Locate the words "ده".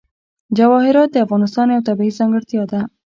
2.71-2.81